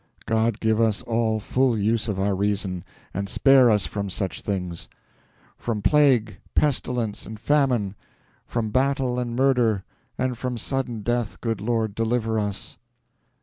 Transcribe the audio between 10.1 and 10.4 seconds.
and